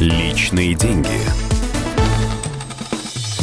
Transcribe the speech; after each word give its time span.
Личные 0.00 0.74
деньги. 0.74 1.10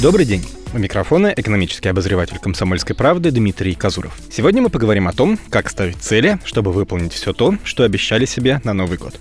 Добрый 0.01 0.25
день. 0.25 0.43
У 0.73 0.79
микрофона 0.79 1.31
экономический 1.37 1.89
обозреватель 1.89 2.39
«Комсомольской 2.39 2.95
правды» 2.95 3.29
Дмитрий 3.29 3.75
Казуров. 3.75 4.17
Сегодня 4.31 4.63
мы 4.63 4.71
поговорим 4.71 5.07
о 5.07 5.13
том, 5.13 5.37
как 5.51 5.69
ставить 5.69 5.97
цели, 5.97 6.39
чтобы 6.45 6.71
выполнить 6.71 7.13
все 7.13 7.31
то, 7.31 7.53
что 7.63 7.83
обещали 7.83 8.25
себе 8.25 8.59
на 8.63 8.73
Новый 8.73 8.97
год. 8.97 9.13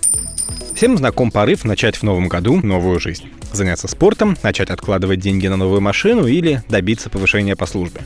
Всем 0.73 0.97
знаком 0.97 1.29
порыв 1.29 1.63
начать 1.63 1.97
в 1.97 2.01
новом 2.01 2.27
году 2.27 2.59
новую 2.59 2.99
жизнь 2.99 3.29
заняться 3.53 3.87
спортом, 3.87 4.37
начать 4.43 4.69
откладывать 4.69 5.19
деньги 5.19 5.47
на 5.47 5.57
новую 5.57 5.81
машину 5.81 6.27
или 6.27 6.63
добиться 6.69 7.09
повышения 7.09 7.55
по 7.55 7.65
службе. 7.65 8.01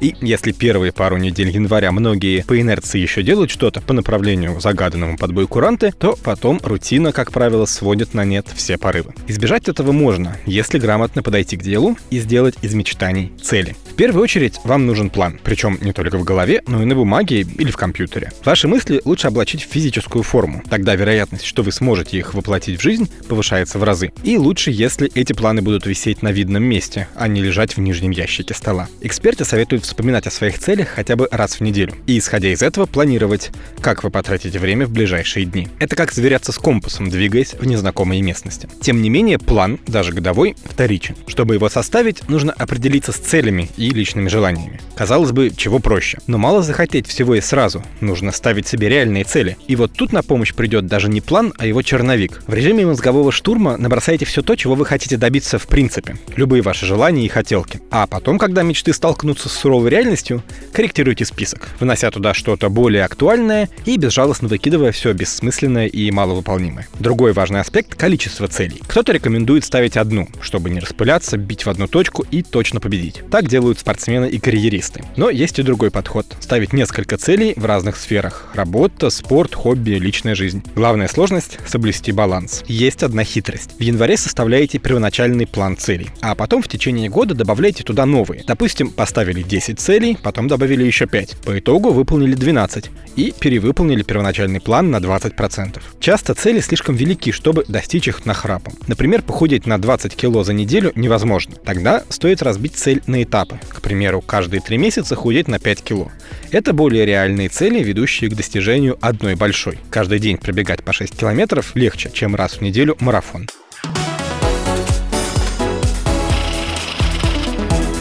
И 0.00 0.16
если 0.20 0.52
первые 0.52 0.92
пару 0.92 1.16
недель 1.16 1.50
января 1.50 1.92
многие 1.92 2.42
по 2.42 2.60
инерции 2.60 2.98
еще 2.98 3.22
делают 3.22 3.50
что-то 3.50 3.80
по 3.80 3.92
направлению 3.92 4.60
загаданному 4.60 5.16
под 5.16 5.32
бой 5.32 5.46
куранты, 5.46 5.92
то 5.92 6.18
потом 6.22 6.60
рутина, 6.62 7.12
как 7.12 7.30
правило, 7.30 7.66
сводит 7.66 8.14
на 8.14 8.24
нет 8.24 8.46
все 8.54 8.78
порывы. 8.78 9.14
Избежать 9.28 9.68
этого 9.68 9.92
можно, 9.92 10.36
если 10.44 10.78
грамотно 10.78 11.22
подойти 11.22 11.56
к 11.56 11.62
делу 11.62 11.96
и 12.10 12.18
сделать 12.18 12.56
из 12.62 12.74
мечтаний 12.74 13.32
цели. 13.40 13.76
В 13.92 13.94
первую 13.94 14.22
очередь 14.24 14.58
вам 14.64 14.86
нужен 14.86 15.10
план, 15.10 15.38
причем 15.44 15.78
не 15.82 15.92
только 15.92 16.16
в 16.16 16.24
голове, 16.24 16.62
но 16.66 16.82
и 16.82 16.86
на 16.86 16.94
бумаге 16.94 17.42
или 17.42 17.70
в 17.70 17.76
компьютере. 17.76 18.32
Ваши 18.42 18.66
мысли 18.66 19.02
лучше 19.04 19.28
облачить 19.28 19.62
в 19.62 19.70
физическую 19.70 20.22
форму, 20.22 20.62
тогда 20.70 20.94
вероятность, 20.94 21.44
что 21.44 21.62
вы 21.62 21.72
сможете 21.72 22.16
их 22.16 22.32
воплотить 22.32 22.80
в 22.80 22.82
жизнь, 22.82 23.10
повышается 23.28 23.78
в 23.78 23.84
разы. 23.84 24.10
И 24.24 24.38
лучше, 24.38 24.70
если 24.70 25.10
эти 25.14 25.34
планы 25.34 25.60
будут 25.60 25.84
висеть 25.84 26.22
на 26.22 26.32
видном 26.32 26.64
месте, 26.64 27.06
а 27.14 27.28
не 27.28 27.42
лежать 27.42 27.76
в 27.76 27.80
нижнем 27.80 28.12
ящике 28.12 28.54
стола. 28.54 28.88
Эксперты 29.02 29.44
советуют 29.44 29.84
вспоминать 29.84 30.26
о 30.26 30.30
своих 30.30 30.58
целях 30.58 30.88
хотя 30.88 31.14
бы 31.14 31.28
раз 31.30 31.56
в 31.56 31.60
неделю 31.60 31.92
и, 32.06 32.18
исходя 32.18 32.50
из 32.50 32.62
этого, 32.62 32.86
планировать, 32.86 33.50
как 33.82 34.04
вы 34.04 34.10
потратите 34.10 34.58
время 34.58 34.86
в 34.86 34.90
ближайшие 34.90 35.44
дни. 35.44 35.68
Это 35.80 35.96
как 35.96 36.12
сверяться 36.12 36.52
с 36.52 36.58
компасом, 36.58 37.10
двигаясь 37.10 37.52
в 37.52 37.66
незнакомой 37.66 38.22
местности. 38.22 38.70
Тем 38.80 39.02
не 39.02 39.10
менее, 39.10 39.38
план, 39.38 39.78
даже 39.86 40.12
годовой, 40.12 40.56
вторичен. 40.64 41.14
Чтобы 41.26 41.54
его 41.56 41.68
составить, 41.68 42.26
нужно 42.30 42.54
определиться 42.54 43.12
с 43.12 43.16
целями 43.16 43.68
личными 43.90 44.28
желаниями. 44.28 44.80
Казалось 44.94 45.32
бы, 45.32 45.50
чего 45.50 45.78
проще. 45.78 46.18
Но 46.26 46.38
мало 46.38 46.62
захотеть 46.62 47.06
всего 47.06 47.34
и 47.34 47.40
сразу. 47.40 47.82
Нужно 48.00 48.32
ставить 48.32 48.66
себе 48.66 48.88
реальные 48.88 49.24
цели. 49.24 49.56
И 49.66 49.76
вот 49.76 49.92
тут 49.92 50.12
на 50.12 50.22
помощь 50.22 50.54
придет 50.54 50.86
даже 50.86 51.08
не 51.08 51.20
план, 51.20 51.52
а 51.58 51.66
его 51.66 51.82
черновик. 51.82 52.42
В 52.46 52.54
режиме 52.54 52.86
мозгового 52.86 53.32
штурма 53.32 53.76
набросайте 53.76 54.24
все 54.24 54.42
то, 54.42 54.54
чего 54.56 54.74
вы 54.74 54.86
хотите 54.86 55.16
добиться 55.16 55.58
в 55.58 55.66
принципе, 55.66 56.16
любые 56.36 56.62
ваши 56.62 56.86
желания 56.86 57.24
и 57.24 57.28
хотелки. 57.28 57.80
А 57.90 58.06
потом, 58.06 58.38
когда 58.38 58.62
мечты 58.62 58.92
столкнутся 58.92 59.48
с 59.48 59.52
суровой 59.52 59.90
реальностью, 59.90 60.42
корректируйте 60.72 61.24
список, 61.24 61.70
вынося 61.80 62.10
туда 62.10 62.34
что-то 62.34 62.68
более 62.68 63.04
актуальное 63.04 63.68
и 63.84 63.96
безжалостно 63.96 64.48
выкидывая 64.48 64.92
все 64.92 65.12
бессмысленное 65.12 65.86
и 65.86 66.10
маловыполнимое. 66.10 66.88
Другой 66.98 67.32
важный 67.32 67.60
аспект— 67.60 67.94
количество 67.96 68.48
целей. 68.48 68.80
Кто-то 68.86 69.12
рекомендует 69.12 69.64
ставить 69.64 69.96
одну, 69.96 70.28
чтобы 70.40 70.70
не 70.70 70.80
распыляться, 70.80 71.36
бить 71.36 71.64
в 71.64 71.70
одну 71.70 71.88
точку 71.88 72.24
и 72.30 72.42
точно 72.42 72.80
победить. 72.80 73.22
Так 73.30 73.48
делают 73.48 73.71
спортсмены 73.78 74.28
и 74.28 74.38
карьеристы. 74.38 75.04
Но 75.16 75.30
есть 75.30 75.58
и 75.58 75.62
другой 75.62 75.90
подход— 75.90 76.26
ставить 76.40 76.72
несколько 76.72 77.16
целей 77.16 77.54
в 77.56 77.64
разных 77.64 77.96
сферах. 77.96 78.50
Работа, 78.54 79.10
спорт, 79.10 79.54
хобби, 79.54 79.92
личная 79.92 80.34
жизнь. 80.34 80.62
Главная 80.74 81.08
сложность— 81.08 81.58
соблюсти 81.66 82.12
баланс. 82.12 82.62
Есть 82.66 83.02
одна 83.02 83.24
хитрость. 83.24 83.70
В 83.78 83.82
январе 83.82 84.16
составляете 84.16 84.78
первоначальный 84.78 85.46
план 85.46 85.76
целей. 85.76 86.08
А 86.20 86.34
потом 86.34 86.62
в 86.62 86.68
течение 86.68 87.08
года 87.08 87.34
добавляйте 87.34 87.84
туда 87.84 88.06
новые. 88.06 88.44
Допустим, 88.46 88.90
поставили 88.90 89.42
10 89.42 89.78
целей, 89.78 90.16
потом 90.22 90.48
добавили 90.48 90.84
еще 90.84 91.06
5. 91.06 91.36
По 91.44 91.58
итогу 91.58 91.90
выполнили 91.90 92.34
12 92.34 92.90
и 93.16 93.32
перевыполнили 93.38 94.02
первоначальный 94.02 94.60
план 94.60 94.90
на 94.90 94.96
20%. 94.96 95.80
Часто 96.00 96.34
цели 96.34 96.60
слишком 96.60 96.94
велики, 96.94 97.32
чтобы 97.32 97.64
достичь 97.68 98.08
их 98.08 98.26
нахрапом. 98.26 98.74
Например, 98.86 99.22
похудеть 99.22 99.66
на 99.66 99.78
20 99.78 100.14
кило 100.14 100.44
за 100.44 100.52
неделю 100.52 100.92
невозможно. 100.94 101.56
Тогда 101.64 102.04
стоит 102.08 102.42
разбить 102.42 102.74
цель 102.74 103.02
на 103.06 103.22
этапы. 103.22 103.60
К 103.68 103.80
примеру, 103.80 104.20
каждые 104.20 104.60
3 104.60 104.78
месяца 104.78 105.14
худеть 105.16 105.48
на 105.48 105.58
5 105.58 105.82
кило. 105.82 106.10
Это 106.50 106.72
более 106.72 107.04
реальные 107.06 107.48
цели, 107.48 107.82
ведущие 107.82 108.30
к 108.30 108.34
достижению 108.34 108.98
одной 109.00 109.34
большой. 109.34 109.78
Каждый 109.90 110.18
день 110.18 110.38
пробегать 110.38 110.82
по 110.82 110.92
6 110.92 111.16
километров 111.16 111.74
легче, 111.74 112.10
чем 112.12 112.34
раз 112.34 112.54
в 112.54 112.60
неделю 112.60 112.96
марафон. 113.00 113.48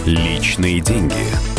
Личные 0.05 0.81
деньги. 0.81 1.50